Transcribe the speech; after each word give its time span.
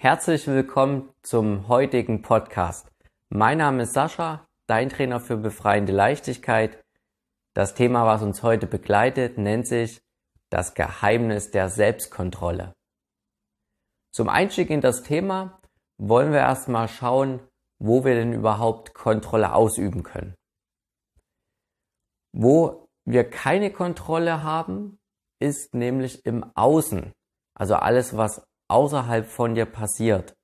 Herzlich 0.00 0.46
willkommen 0.46 1.12
zum 1.22 1.66
heutigen 1.66 2.22
Podcast. 2.22 2.88
Mein 3.30 3.58
Name 3.58 3.82
ist 3.82 3.94
Sascha, 3.94 4.46
dein 4.68 4.90
Trainer 4.90 5.18
für 5.18 5.36
befreiende 5.36 5.92
Leichtigkeit. 5.92 6.84
Das 7.52 7.74
Thema, 7.74 8.06
was 8.06 8.22
uns 8.22 8.44
heute 8.44 8.68
begleitet, 8.68 9.38
nennt 9.38 9.66
sich 9.66 10.00
das 10.50 10.74
Geheimnis 10.74 11.50
der 11.50 11.68
Selbstkontrolle. 11.68 12.74
Zum 14.12 14.28
Einstieg 14.28 14.70
in 14.70 14.82
das 14.82 15.02
Thema 15.02 15.60
wollen 15.96 16.30
wir 16.30 16.38
erstmal 16.38 16.86
schauen, 16.86 17.40
wo 17.80 18.04
wir 18.04 18.14
denn 18.14 18.32
überhaupt 18.32 18.94
Kontrolle 18.94 19.52
ausüben 19.52 20.04
können. 20.04 20.36
Wo 22.32 22.88
wir 23.04 23.28
keine 23.28 23.72
Kontrolle 23.72 24.44
haben, 24.44 25.00
ist 25.40 25.74
nämlich 25.74 26.24
im 26.24 26.48
Außen. 26.54 27.12
Also 27.54 27.74
alles, 27.74 28.16
was 28.16 28.47
außerhalb 28.68 29.26
von 29.26 29.54
dir 29.54 29.66
passiert. 29.66 30.36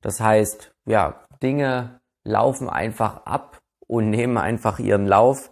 Das 0.00 0.20
heißt, 0.20 0.74
ja, 0.86 1.26
Dinge 1.42 2.00
laufen 2.24 2.68
einfach 2.68 3.24
ab 3.26 3.60
und 3.86 4.10
nehmen 4.10 4.38
einfach 4.38 4.78
ihren 4.78 5.06
Lauf. 5.06 5.50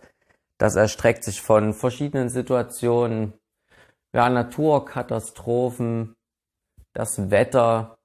Das 0.59 0.77
erstreckt 0.77 1.25
sich 1.25 1.41
von 1.41 1.73
verschiedenen 1.73 2.29
Situationen, 2.29 3.33
ja, 4.13 4.29
Naturkatastrophen, 4.29 6.17
das 6.93 7.31
Wetter 7.31 7.99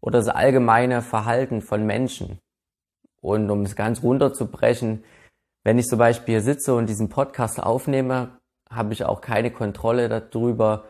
oder 0.00 0.18
das 0.18 0.28
allgemeine 0.28 1.02
Verhalten 1.02 1.62
von 1.62 1.84
Menschen. 1.86 2.40
Und 3.20 3.50
um 3.50 3.62
es 3.62 3.76
ganz 3.76 4.02
runterzubrechen, 4.02 5.04
wenn 5.62 5.78
ich 5.78 5.86
zum 5.86 5.98
Beispiel 5.98 6.34
hier 6.36 6.42
sitze 6.42 6.74
und 6.74 6.88
diesen 6.88 7.08
Podcast 7.08 7.62
aufnehme, 7.62 8.40
habe 8.70 8.92
ich 8.92 9.04
auch 9.04 9.20
keine 9.20 9.50
Kontrolle 9.50 10.08
darüber, 10.08 10.84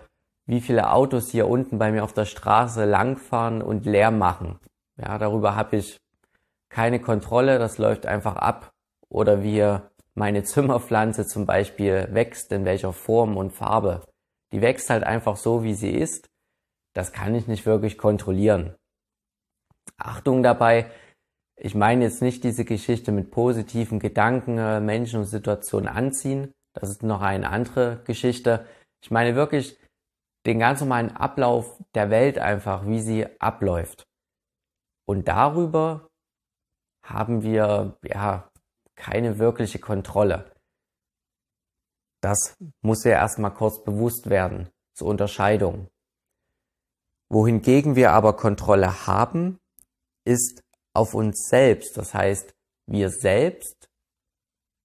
wie 0.50 0.60
viele 0.60 0.90
Autos 0.90 1.30
hier 1.30 1.46
unten 1.46 1.78
bei 1.78 1.92
mir 1.92 2.02
auf 2.02 2.12
der 2.12 2.24
Straße 2.24 2.84
langfahren 2.84 3.62
und 3.62 3.86
leer 3.86 4.10
machen. 4.10 4.58
Ja, 4.96 5.16
darüber 5.16 5.54
habe 5.54 5.76
ich 5.76 6.00
keine 6.68 6.98
Kontrolle, 6.98 7.60
das 7.60 7.78
läuft 7.78 8.04
einfach 8.04 8.34
ab. 8.34 8.72
Oder 9.08 9.44
wie 9.44 9.78
meine 10.14 10.42
Zimmerpflanze 10.42 11.24
zum 11.24 11.46
Beispiel 11.46 12.08
wächst, 12.10 12.50
in 12.50 12.64
welcher 12.64 12.92
Form 12.92 13.36
und 13.36 13.52
Farbe. 13.52 14.04
Die 14.52 14.60
wächst 14.60 14.90
halt 14.90 15.04
einfach 15.04 15.36
so, 15.36 15.62
wie 15.62 15.74
sie 15.74 15.92
ist. 15.92 16.28
Das 16.94 17.12
kann 17.12 17.36
ich 17.36 17.46
nicht 17.46 17.64
wirklich 17.64 17.96
kontrollieren. 17.96 18.74
Achtung 19.98 20.42
dabei, 20.42 20.90
ich 21.54 21.76
meine 21.76 22.02
jetzt 22.02 22.22
nicht 22.22 22.42
diese 22.42 22.64
Geschichte 22.64 23.12
mit 23.12 23.30
positiven 23.30 24.00
Gedanken 24.00 24.58
äh, 24.58 24.80
Menschen 24.80 25.20
und 25.20 25.26
Situationen 25.26 25.88
anziehen. 25.88 26.50
Das 26.72 26.90
ist 26.90 27.04
noch 27.04 27.20
eine 27.20 27.50
andere 27.50 28.02
Geschichte. 28.04 28.66
Ich 29.00 29.12
meine 29.12 29.36
wirklich 29.36 29.79
den 30.46 30.58
ganz 30.58 30.80
normalen 30.80 31.14
Ablauf 31.16 31.82
der 31.94 32.10
Welt 32.10 32.38
einfach, 32.38 32.86
wie 32.86 33.00
sie 33.00 33.26
abläuft. 33.40 34.06
Und 35.06 35.28
darüber 35.28 36.08
haben 37.02 37.42
wir 37.42 37.98
ja 38.04 38.50
keine 38.94 39.38
wirkliche 39.38 39.78
Kontrolle. 39.78 40.52
Das 42.22 42.56
muss 42.82 43.04
ja 43.04 43.12
erstmal 43.12 43.54
kurz 43.54 43.82
bewusst 43.82 44.28
werden 44.28 44.68
zur 44.94 45.08
Unterscheidung. 45.08 45.88
Wohingegen 47.30 47.96
wir 47.96 48.12
aber 48.12 48.36
Kontrolle 48.36 49.06
haben, 49.06 49.58
ist 50.24 50.62
auf 50.94 51.14
uns 51.14 51.48
selbst. 51.48 51.96
Das 51.96 52.12
heißt, 52.12 52.54
wir 52.86 53.10
selbst 53.10 53.88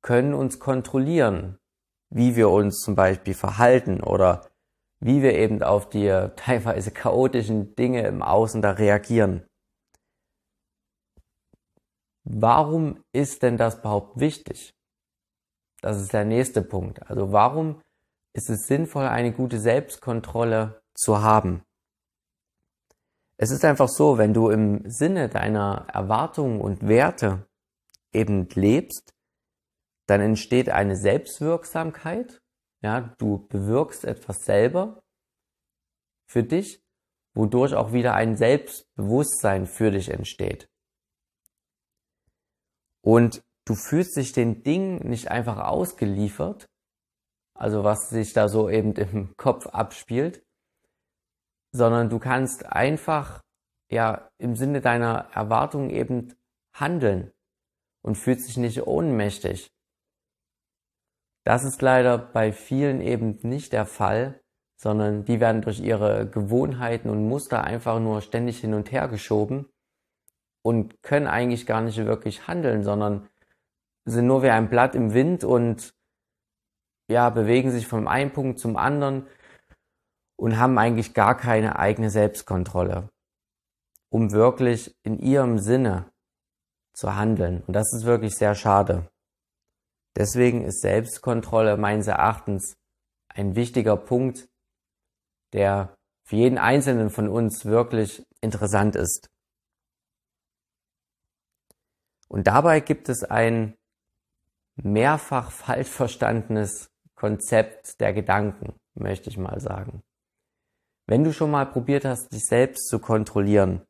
können 0.01 0.33
uns 0.33 0.59
kontrollieren, 0.59 1.57
wie 2.09 2.35
wir 2.35 2.49
uns 2.49 2.81
zum 2.81 2.95
Beispiel 2.95 3.33
verhalten 3.33 4.01
oder 4.01 4.49
wie 5.05 5.21
wir 5.21 5.35
eben 5.35 5.61
auf 5.61 5.87
die 5.87 6.07
teilweise 6.35 6.89
chaotischen 6.89 7.75
Dinge 7.75 8.07
im 8.07 8.23
Außen 8.23 8.63
da 8.63 8.71
reagieren. 8.71 9.45
Warum 12.23 13.03
ist 13.13 13.43
denn 13.43 13.55
das 13.55 13.75
überhaupt 13.75 14.19
wichtig? 14.19 14.73
Das 15.81 16.01
ist 16.01 16.11
der 16.11 16.25
nächste 16.25 16.63
Punkt. 16.63 17.07
Also 17.07 17.31
warum 17.31 17.83
ist 18.33 18.49
es 18.49 18.65
sinnvoll, 18.65 19.05
eine 19.05 19.31
gute 19.31 19.59
Selbstkontrolle 19.59 20.81
zu 20.95 21.21
haben? 21.21 21.61
Es 23.37 23.51
ist 23.51 23.63
einfach 23.63 23.89
so, 23.89 24.17
wenn 24.17 24.33
du 24.33 24.49
im 24.49 24.89
Sinne 24.89 25.29
deiner 25.29 25.85
Erwartungen 25.93 26.59
und 26.59 26.87
Werte 26.87 27.45
eben 28.11 28.49
lebst, 28.49 29.13
dann 30.07 30.21
entsteht 30.21 30.69
eine 30.69 30.95
Selbstwirksamkeit 30.95 32.41
ja, 32.85 33.01
du 33.17 33.47
bewirkst 33.47 34.05
etwas 34.05 34.45
selber 34.45 35.01
für 36.29 36.43
dich, 36.43 36.83
wodurch 37.33 37.73
auch 37.73 37.93
wieder 37.93 38.13
ein 38.13 38.37
Selbstbewusstsein 38.37 39.65
für 39.65 39.89
dich 39.89 40.09
entsteht. 40.09 40.69
Und 43.01 43.43
du 43.65 43.73
fühlst 43.73 44.15
dich 44.17 44.33
den 44.33 44.61
Dingen 44.61 44.97
nicht 44.97 45.31
einfach 45.31 45.57
ausgeliefert, 45.57 46.69
also 47.55 47.83
was 47.83 48.09
sich 48.09 48.33
da 48.33 48.47
so 48.49 48.69
eben 48.69 48.93
im 48.95 49.35
Kopf 49.35 49.65
abspielt, 49.65 50.45
sondern 51.71 52.09
du 52.09 52.19
kannst 52.19 52.67
einfach 52.67 53.41
ja 53.89 54.29
im 54.37 54.55
Sinne 54.55 54.81
deiner 54.81 55.31
Erwartungen 55.33 55.89
eben 55.89 56.35
handeln 56.71 57.33
und 58.03 58.15
fühlst 58.15 58.47
dich 58.47 58.57
nicht 58.57 58.85
ohnmächtig. 58.85 59.74
Das 61.45 61.63
ist 61.63 61.81
leider 61.81 62.17
bei 62.17 62.51
vielen 62.51 63.01
eben 63.01 63.37
nicht 63.43 63.71
der 63.71 63.85
Fall, 63.85 64.41
sondern 64.77 65.25
die 65.25 65.39
werden 65.39 65.61
durch 65.61 65.79
ihre 65.79 66.27
Gewohnheiten 66.27 67.09
und 67.09 67.27
Muster 67.27 67.63
einfach 67.63 67.99
nur 67.99 68.21
ständig 68.21 68.59
hin 68.59 68.73
und 68.73 68.91
her 68.91 69.07
geschoben 69.07 69.67
und 70.63 71.01
können 71.03 71.27
eigentlich 71.27 71.67
gar 71.67 71.81
nicht 71.81 71.97
wirklich 71.97 72.47
handeln, 72.47 72.83
sondern 72.83 73.29
sind 74.05 74.25
nur 74.25 74.41
wie 74.41 74.49
ein 74.49 74.69
Blatt 74.69 74.95
im 74.95 75.13
Wind 75.13 75.43
und 75.43 75.93
ja, 77.07 77.29
bewegen 77.29 77.69
sich 77.69 77.87
vom 77.87 78.07
einen 78.07 78.33
Punkt 78.33 78.59
zum 78.59 78.75
anderen 78.75 79.27
und 80.37 80.57
haben 80.57 80.77
eigentlich 80.79 81.13
gar 81.13 81.37
keine 81.37 81.77
eigene 81.77 82.09
Selbstkontrolle, 82.09 83.09
um 84.09 84.31
wirklich 84.31 84.95
in 85.03 85.19
ihrem 85.19 85.59
Sinne 85.59 86.11
zu 86.93 87.15
handeln. 87.15 87.63
Und 87.67 87.73
das 87.75 87.93
ist 87.93 88.05
wirklich 88.05 88.35
sehr 88.35 88.55
schade. 88.55 89.07
Deswegen 90.17 90.63
ist 90.63 90.81
Selbstkontrolle 90.81 91.77
meines 91.77 92.07
Erachtens 92.07 92.77
ein 93.27 93.55
wichtiger 93.55 93.97
Punkt, 93.97 94.47
der 95.53 95.95
für 96.23 96.37
jeden 96.37 96.57
Einzelnen 96.57 97.09
von 97.09 97.27
uns 97.27 97.65
wirklich 97.65 98.25
interessant 98.41 98.95
ist. 98.95 99.29
Und 102.27 102.47
dabei 102.47 102.79
gibt 102.79 103.09
es 103.09 103.23
ein 103.23 103.75
mehrfach 104.75 105.51
falsch 105.51 105.89
verstandenes 105.89 106.91
Konzept 107.15 107.99
der 108.01 108.13
Gedanken, 108.13 108.73
möchte 108.93 109.29
ich 109.29 109.37
mal 109.37 109.59
sagen. 109.59 110.01
Wenn 111.07 111.23
du 111.23 111.31
schon 111.33 111.51
mal 111.51 111.65
probiert 111.65 112.03
hast, 112.03 112.33
dich 112.33 112.45
selbst 112.45 112.87
zu 112.87 112.99
kontrollieren, 112.99 113.85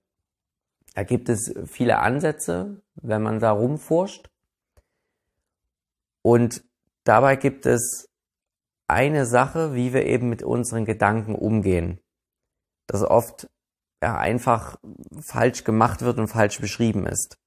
da 0.95 1.03
gibt 1.03 1.29
es 1.29 1.53
viele 1.65 1.99
Ansätze, 1.99 2.81
wenn 2.95 3.21
man 3.21 3.39
da 3.39 3.51
rumforscht. 3.51 4.29
Und 6.25 6.65
dabei 7.03 7.35
gibt 7.35 7.67
es 7.67 8.09
eine 8.87 9.27
Sache, 9.27 9.75
wie 9.75 9.93
wir 9.93 10.07
eben 10.07 10.27
mit 10.27 10.41
unseren 10.41 10.83
Gedanken 10.83 11.35
umgehen. 11.35 11.99
Das 12.87 13.03
oft 13.03 13.47
ja, 14.01 14.17
einfach 14.17 14.79
falsch 15.21 15.63
gemacht 15.65 16.01
wird 16.01 16.17
und 16.17 16.27
falsch 16.27 16.59
beschrieben 16.59 17.05
ist. 17.05 17.37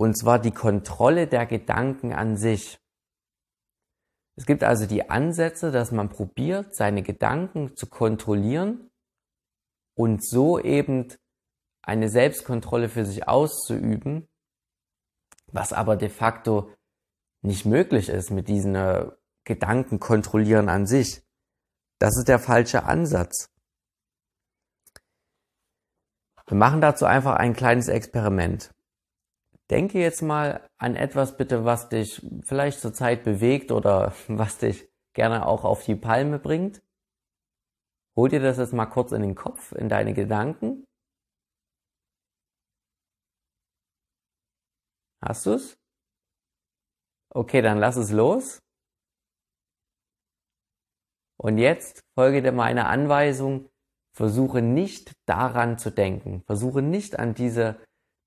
Und 0.00 0.18
zwar 0.18 0.40
die 0.40 0.50
Kontrolle 0.50 1.28
der 1.28 1.46
Gedanken 1.46 2.12
an 2.12 2.36
sich. 2.36 2.80
Es 4.34 4.44
gibt 4.44 4.64
also 4.64 4.86
die 4.86 5.08
Ansätze, 5.08 5.70
dass 5.70 5.92
man 5.92 6.08
probiert, 6.08 6.74
seine 6.74 7.04
Gedanken 7.04 7.76
zu 7.76 7.86
kontrollieren 7.86 8.90
und 9.94 10.26
so 10.26 10.58
eben 10.58 11.14
eine 11.82 12.08
Selbstkontrolle 12.08 12.88
für 12.88 13.04
sich 13.04 13.28
auszuüben, 13.28 14.26
was 15.52 15.72
aber 15.72 15.94
de 15.94 16.08
facto 16.08 16.72
nicht 17.42 17.66
möglich 17.66 18.08
ist 18.08 18.30
mit 18.30 18.48
diesen 18.48 18.74
äh, 18.74 19.10
Gedanken 19.44 20.00
kontrollieren 20.00 20.68
an 20.68 20.86
sich. 20.86 21.22
Das 21.98 22.16
ist 22.16 22.28
der 22.28 22.38
falsche 22.38 22.84
Ansatz. 22.84 23.50
Wir 26.46 26.56
machen 26.56 26.80
dazu 26.80 27.04
einfach 27.04 27.36
ein 27.36 27.54
kleines 27.54 27.88
Experiment. 27.88 28.74
Denke 29.70 29.98
jetzt 29.98 30.22
mal 30.22 30.68
an 30.78 30.96
etwas 30.96 31.36
bitte, 31.36 31.64
was 31.64 31.88
dich 31.88 32.20
vielleicht 32.44 32.80
zurzeit 32.80 33.24
bewegt 33.24 33.72
oder 33.72 34.14
was 34.28 34.58
dich 34.58 34.88
gerne 35.14 35.46
auch 35.46 35.64
auf 35.64 35.84
die 35.84 35.96
Palme 35.96 36.38
bringt. 36.38 36.82
Hol 38.16 38.28
dir 38.28 38.40
das 38.40 38.58
jetzt 38.58 38.74
mal 38.74 38.86
kurz 38.86 39.12
in 39.12 39.22
den 39.22 39.34
Kopf, 39.34 39.72
in 39.72 39.88
deine 39.88 40.12
Gedanken. 40.12 40.84
Hast 45.22 45.46
du's? 45.46 45.78
Okay, 47.34 47.62
dann 47.62 47.78
lass 47.78 47.96
es 47.96 48.10
los. 48.10 48.62
Und 51.38 51.58
jetzt 51.58 52.04
folge 52.14 52.42
dir 52.42 52.52
meine 52.52 52.86
Anweisung, 52.86 53.68
versuche 54.14 54.62
nicht 54.62 55.12
daran 55.26 55.78
zu 55.78 55.90
denken. 55.90 56.42
Versuche 56.46 56.82
nicht 56.82 57.18
an 57.18 57.34
diese 57.34 57.80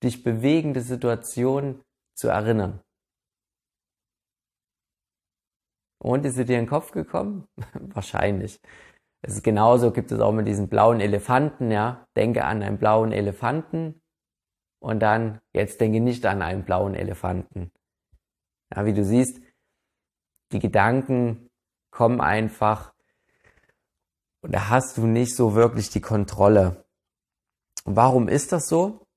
dich 0.04 0.24
bewegende 0.24 0.81
Situation 0.81 1.84
zu 2.18 2.30
erinnern. 2.30 2.81
Und 6.01 6.25
ist 6.25 6.36
sie 6.36 6.46
dir 6.46 6.58
in 6.58 6.66
den 6.66 6.69
Kopf 6.69 6.92
gekommen? 6.92 7.48
Wahrscheinlich. 7.74 8.60
Es 9.22 9.36
ist 9.36 9.44
genauso, 9.44 9.92
gibt 9.92 10.12
es 10.12 10.19
auch 10.19 10.34
mit 10.34 10.48
diesen 10.48 10.68
blauen 10.68 11.00
Elefanten, 11.00 11.72
ja. 11.72 12.06
Denke 12.16 12.44
an 12.44 12.62
einen 12.62 12.78
blauen 12.78 13.12
Elefanten 13.12 14.01
und 14.80 15.00
dann, 15.00 15.40
jetzt 15.54 15.80
denke 15.81 16.00
nicht 16.01 16.25
an 16.25 16.42
einen 16.42 16.63
blauen 16.63 16.96
Elefanten. 16.96 17.72
Ja, 18.75 18.86
wie 18.86 18.94
du 18.94 19.06
siehst, 19.06 19.39
die 20.51 20.60
Gedanken 20.60 21.50
kommen 21.92 22.22
einfach 22.22 22.94
und 24.42 24.51
da 24.51 24.69
hast 24.69 24.98
du 24.98 25.07
nicht 25.07 25.36
so 25.36 25.56
wirklich 25.56 25.89
die 25.89 26.01
Kontrolle. 26.01 26.86
warum 27.86 28.27
ist 28.27 28.51
das 28.51 28.68
so? 28.68 29.07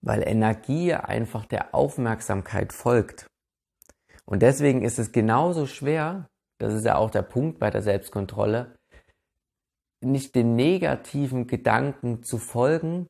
Weil 0.00 0.22
Energie 0.22 0.94
einfach 0.94 1.44
der 1.44 1.74
Aufmerksamkeit 1.74 2.72
folgt. 2.72 3.26
Und 4.24 4.42
deswegen 4.42 4.82
ist 4.84 4.98
es 4.98 5.10
genauso 5.10 5.66
schwer, 5.66 6.28
das 6.58 6.74
ist 6.74 6.84
ja 6.84 6.96
auch 6.96 7.10
der 7.10 7.22
Punkt 7.22 7.58
bei 7.58 7.70
der 7.70 7.82
Selbstkontrolle, 7.82 8.76
nicht 10.00 10.34
den 10.34 10.54
negativen 10.54 11.46
Gedanken 11.46 12.22
zu 12.22 12.38
folgen 12.38 13.08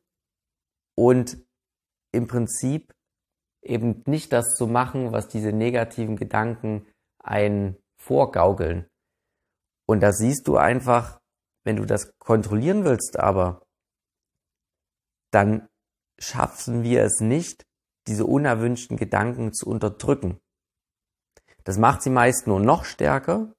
und 0.95 1.37
im 2.11 2.27
Prinzip 2.27 2.91
eben 3.61 4.03
nicht 4.05 4.31
das 4.33 4.55
zu 4.55 4.67
machen, 4.67 5.11
was 5.11 5.27
diese 5.27 5.51
negativen 5.51 6.15
Gedanken 6.15 6.87
einen 7.21 7.77
vorgaukeln. 7.97 8.87
Und 9.87 10.01
da 10.01 10.11
siehst 10.11 10.47
du 10.47 10.57
einfach, 10.57 11.19
wenn 11.63 11.75
du 11.75 11.85
das 11.85 12.17
kontrollieren 12.19 12.85
willst, 12.85 13.19
aber 13.19 13.63
dann 15.31 15.67
schaffen 16.19 16.83
wir 16.83 17.03
es 17.03 17.19
nicht, 17.19 17.65
diese 18.07 18.25
unerwünschten 18.25 18.97
Gedanken 18.97 19.53
zu 19.53 19.67
unterdrücken. 19.67 20.39
Das 21.63 21.77
macht 21.77 22.01
sie 22.01 22.09
meist 22.09 22.47
nur 22.47 22.59
noch 22.59 22.85
stärker. 22.85 23.53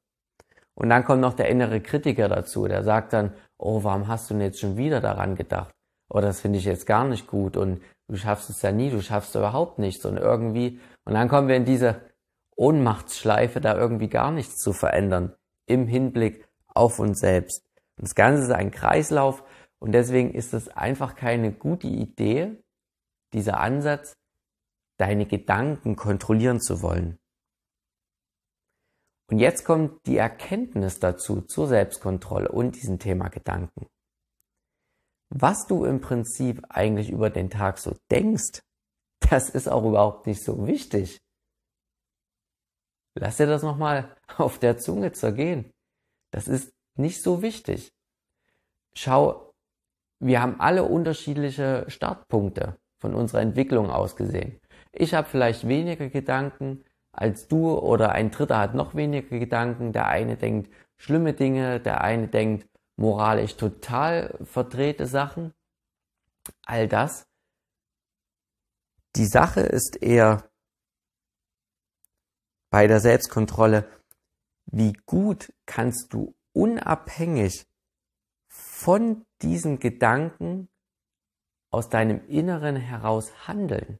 Und 0.74 0.88
dann 0.88 1.04
kommt 1.04 1.20
noch 1.20 1.34
der 1.34 1.48
innere 1.48 1.80
Kritiker 1.80 2.28
dazu, 2.28 2.66
der 2.66 2.82
sagt 2.82 3.12
dann, 3.12 3.34
oh, 3.58 3.84
warum 3.84 4.08
hast 4.08 4.30
du 4.30 4.34
denn 4.34 4.42
jetzt 4.42 4.60
schon 4.60 4.76
wieder 4.76 5.00
daran 5.00 5.36
gedacht? 5.36 5.74
Oh, 6.08 6.20
das 6.20 6.40
finde 6.40 6.58
ich 6.58 6.64
jetzt 6.64 6.86
gar 6.86 7.04
nicht 7.04 7.26
gut 7.26 7.56
und 7.56 7.82
du 8.10 8.16
schaffst 8.16 8.50
es 8.50 8.62
ja 8.62 8.72
nie, 8.72 8.90
du 8.90 9.00
schaffst 9.00 9.34
überhaupt 9.34 9.78
nichts 9.78 10.04
und 10.04 10.16
irgendwie, 10.16 10.80
und 11.04 11.14
dann 11.14 11.28
kommen 11.28 11.48
wir 11.48 11.56
in 11.56 11.64
diese 11.64 12.00
Ohnmachtsschleife, 12.56 13.60
da 13.60 13.76
irgendwie 13.76 14.08
gar 14.08 14.32
nichts 14.32 14.56
zu 14.56 14.72
verändern 14.72 15.34
im 15.66 15.86
Hinblick 15.86 16.48
auf 16.66 16.98
uns 16.98 17.20
selbst. 17.20 17.64
Und 17.96 18.08
das 18.08 18.14
Ganze 18.14 18.42
ist 18.42 18.50
ein 18.50 18.72
Kreislauf 18.72 19.44
und 19.78 19.92
deswegen 19.92 20.34
ist 20.34 20.52
es 20.52 20.68
einfach 20.68 21.14
keine 21.14 21.52
gute 21.52 21.86
Idee, 21.86 22.60
dieser 23.32 23.60
Ansatz, 23.60 24.14
deine 24.98 25.26
Gedanken 25.26 25.94
kontrollieren 25.94 26.60
zu 26.60 26.82
wollen. 26.82 27.18
Und 29.30 29.38
jetzt 29.38 29.64
kommt 29.64 30.04
die 30.06 30.16
Erkenntnis 30.16 30.98
dazu 30.98 31.42
zur 31.42 31.68
Selbstkontrolle 31.68 32.50
und 32.50 32.74
diesem 32.74 32.98
Thema 32.98 33.28
Gedanken. 33.28 33.86
Was 35.30 35.66
du 35.66 35.84
im 35.84 36.00
Prinzip 36.00 36.62
eigentlich 36.68 37.10
über 37.10 37.30
den 37.30 37.50
Tag 37.50 37.78
so 37.78 37.96
denkst, 38.10 38.60
das 39.30 39.48
ist 39.48 39.68
auch 39.68 39.84
überhaupt 39.84 40.26
nicht 40.26 40.42
so 40.42 40.66
wichtig. 40.66 41.20
Lass 43.14 43.36
dir 43.36 43.46
das 43.46 43.62
nochmal 43.62 44.16
auf 44.36 44.58
der 44.58 44.78
Zunge 44.78 45.12
zergehen. 45.12 45.72
Das 46.32 46.48
ist 46.48 46.72
nicht 46.96 47.22
so 47.22 47.42
wichtig. 47.42 47.92
Schau, 48.94 49.52
wir 50.20 50.42
haben 50.42 50.60
alle 50.60 50.84
unterschiedliche 50.84 51.84
Startpunkte 51.88 52.76
von 53.00 53.14
unserer 53.14 53.40
Entwicklung 53.40 53.90
aus 53.90 54.16
gesehen. 54.16 54.60
Ich 54.92 55.14
habe 55.14 55.28
vielleicht 55.28 55.66
weniger 55.66 56.08
Gedanken 56.08 56.84
als 57.12 57.48
du 57.48 57.76
oder 57.76 58.12
ein 58.12 58.30
Dritter 58.30 58.58
hat 58.58 58.74
noch 58.74 58.94
weniger 58.94 59.38
Gedanken. 59.38 59.92
Der 59.92 60.06
eine 60.06 60.36
denkt 60.36 60.72
schlimme 60.96 61.32
Dinge, 61.32 61.80
der 61.80 62.02
eine 62.02 62.28
denkt 62.28 62.68
moralisch 63.00 63.56
total 63.56 64.38
verdrehte 64.44 65.06
Sachen. 65.06 65.54
All 66.66 66.86
das. 66.86 67.26
Die 69.16 69.26
Sache 69.26 69.60
ist 69.60 70.02
eher 70.02 70.48
bei 72.70 72.86
der 72.86 73.00
Selbstkontrolle, 73.00 73.88
wie 74.66 74.92
gut 75.06 75.52
kannst 75.66 76.12
du 76.12 76.34
unabhängig 76.52 77.66
von 78.48 79.24
diesen 79.42 79.80
Gedanken 79.80 80.68
aus 81.70 81.88
deinem 81.88 82.24
Inneren 82.28 82.76
heraus 82.76 83.48
handeln. 83.48 83.98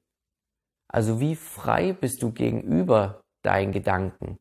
Also 0.89 1.21
wie 1.21 1.37
frei 1.37 1.93
bist 1.93 2.23
du 2.23 2.33
gegenüber 2.33 3.23
deinen 3.43 3.73
Gedanken, 3.73 4.39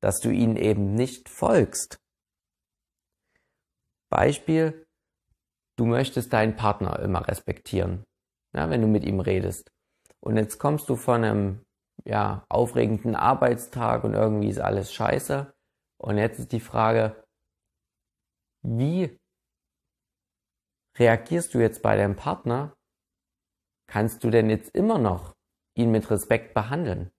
dass 0.00 0.20
du 0.20 0.30
ihnen 0.30 0.56
eben 0.56 0.94
nicht 0.94 1.28
folgst. 1.28 2.00
Beispiel, 4.10 4.86
du 5.76 5.86
möchtest 5.86 6.32
deinen 6.32 6.56
Partner 6.56 6.98
immer 7.00 7.26
respektieren, 7.26 8.04
ja, 8.54 8.70
wenn 8.70 8.82
du 8.82 8.88
mit 8.88 9.04
ihm 9.04 9.20
redest. 9.20 9.70
Und 10.20 10.36
jetzt 10.36 10.58
kommst 10.58 10.88
du 10.88 10.96
von 10.96 11.24
einem 11.24 11.64
ja, 12.04 12.44
aufregenden 12.48 13.14
Arbeitstag 13.14 14.04
und 14.04 14.14
irgendwie 14.14 14.48
ist 14.48 14.60
alles 14.60 14.92
scheiße. 14.92 15.52
Und 15.98 16.18
jetzt 16.18 16.38
ist 16.38 16.52
die 16.52 16.60
Frage, 16.60 17.24
wie 18.62 19.16
reagierst 20.96 21.54
du 21.54 21.58
jetzt 21.58 21.82
bei 21.82 21.96
deinem 21.96 22.16
Partner, 22.16 22.76
kannst 23.88 24.24
du 24.24 24.30
denn 24.30 24.50
jetzt 24.50 24.74
immer 24.74 24.98
noch 24.98 25.34
ihn 25.74 25.90
mit 25.90 26.10
Respekt 26.10 26.54
behandeln? 26.54 27.10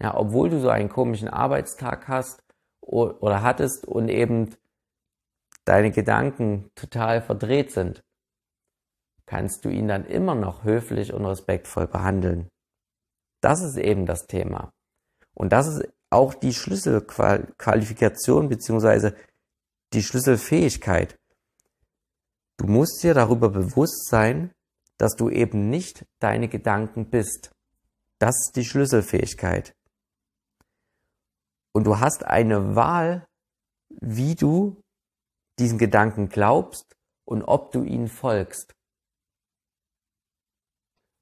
Ja, 0.00 0.16
obwohl 0.16 0.50
du 0.50 0.60
so 0.60 0.68
einen 0.68 0.88
komischen 0.88 1.28
Arbeitstag 1.28 2.08
hast 2.08 2.42
oder 2.80 3.42
hattest 3.42 3.86
und 3.86 4.08
eben 4.08 4.54
deine 5.64 5.90
Gedanken 5.90 6.70
total 6.74 7.22
verdreht 7.22 7.72
sind, 7.72 8.02
kannst 9.26 9.64
du 9.64 9.70
ihn 9.70 9.88
dann 9.88 10.04
immer 10.06 10.34
noch 10.34 10.64
höflich 10.64 11.12
und 11.12 11.24
respektvoll 11.24 11.86
behandeln. 11.86 12.48
Das 13.40 13.62
ist 13.62 13.76
eben 13.76 14.06
das 14.06 14.26
Thema. 14.26 14.72
Und 15.34 15.52
das 15.52 15.66
ist 15.66 15.88
auch 16.10 16.34
die 16.34 16.54
Schlüsselqualifikation 16.54 18.48
beziehungsweise 18.48 19.16
die 19.92 20.02
Schlüsselfähigkeit. 20.02 21.18
Du 22.56 22.66
musst 22.66 23.02
dir 23.02 23.14
darüber 23.14 23.48
bewusst 23.48 24.08
sein, 24.08 24.52
dass 24.98 25.16
du 25.16 25.28
eben 25.28 25.70
nicht 25.70 26.06
deine 26.20 26.48
Gedanken 26.48 27.10
bist. 27.10 27.50
Das 28.18 28.36
ist 28.46 28.56
die 28.56 28.64
Schlüsselfähigkeit. 28.64 29.74
Und 31.72 31.84
du 31.84 31.98
hast 31.98 32.24
eine 32.24 32.76
Wahl, 32.76 33.26
wie 33.88 34.36
du 34.36 34.83
diesen 35.58 35.78
Gedanken 35.78 36.28
glaubst 36.28 36.96
und 37.26 37.42
ob 37.42 37.72
du 37.72 37.84
ihnen 37.84 38.08
folgst. 38.08 38.74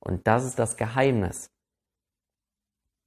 Und 0.00 0.26
das 0.26 0.44
ist 0.44 0.58
das 0.58 0.76
Geheimnis. 0.76 1.50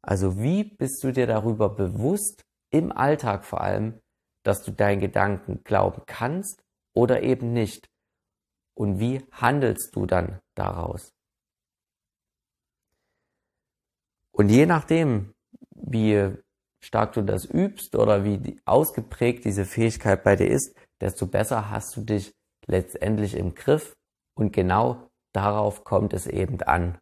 Also 0.01 0.39
wie 0.39 0.63
bist 0.63 1.03
du 1.03 1.11
dir 1.11 1.27
darüber 1.27 1.69
bewusst, 1.69 2.43
im 2.71 2.91
Alltag 2.91 3.43
vor 3.45 3.61
allem, 3.61 4.01
dass 4.43 4.63
du 4.63 4.71
deinen 4.71 5.01
Gedanken 5.01 5.63
glauben 5.63 6.03
kannst 6.05 6.63
oder 6.93 7.23
eben 7.23 7.53
nicht? 7.53 7.89
Und 8.77 8.99
wie 8.99 9.25
handelst 9.31 9.95
du 9.95 10.05
dann 10.05 10.39
daraus? 10.55 11.13
Und 14.31 14.49
je 14.49 14.65
nachdem, 14.65 15.33
wie 15.71 16.35
stark 16.83 17.13
du 17.13 17.21
das 17.21 17.45
übst 17.45 17.95
oder 17.95 18.23
wie 18.23 18.61
ausgeprägt 18.65 19.45
diese 19.45 19.65
Fähigkeit 19.65 20.23
bei 20.23 20.35
dir 20.35 20.49
ist, 20.49 20.77
desto 21.01 21.27
besser 21.27 21.69
hast 21.69 21.95
du 21.97 22.01
dich 22.01 22.31
letztendlich 22.67 23.35
im 23.35 23.55
Griff 23.55 23.93
und 24.37 24.51
genau 24.51 25.09
darauf 25.33 25.83
kommt 25.83 26.13
es 26.13 26.27
eben 26.27 26.61
an 26.61 26.97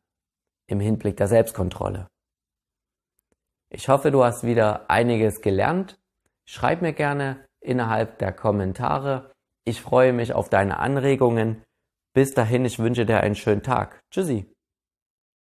im 0.68 0.80
Hinblick 0.80 1.18
der 1.18 1.28
Selbstkontrolle. 1.28 2.08
Ich 3.70 3.90
hoffe, 3.90 4.12
du 4.12 4.24
hast 4.24 4.44
wieder 4.44 4.90
einiges 4.90 5.42
gelernt. 5.42 6.00
Schreib 6.48 6.82
mir 6.82 6.94
gerne 6.94 7.46
innerhalb 7.60 8.20
der 8.20 8.32
Kommentare. 8.32 9.32
Ich 9.66 9.82
freue 9.82 10.14
mich 10.14 10.34
auf 10.34 10.50
deine 10.50 10.78
Anregungen. 10.78 11.64
Bis 12.14 12.34
dahin, 12.34 12.66
ich 12.66 12.80
wünsche 12.80 13.06
dir 13.06 13.22
einen 13.22 13.36
schönen 13.36 13.64
Tag. 13.64 14.00
Tschüssi. 14.12 14.53